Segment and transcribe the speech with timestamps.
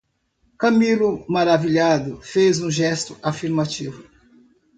[0.57, 4.03] Camilo, maravilhado, fez um gesto afirmativo.